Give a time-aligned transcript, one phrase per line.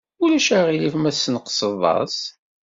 [0.23, 2.17] Ulac aɣilif ma tesneqsed-as?